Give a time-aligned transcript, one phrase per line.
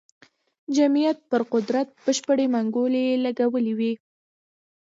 [0.75, 3.93] جمعیت پر قدرت بشپړې منګولې لګولې وې.